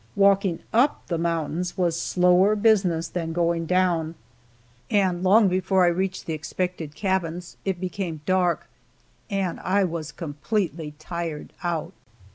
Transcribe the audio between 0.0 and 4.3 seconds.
Walking up the mountains was slower business than going down,